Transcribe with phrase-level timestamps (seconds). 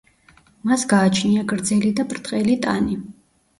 [0.69, 3.01] მას გააჩნია გრძელი და ბრტყელი ტანი.